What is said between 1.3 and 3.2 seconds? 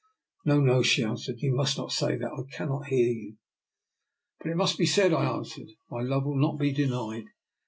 '* you must not say that. I cannot hear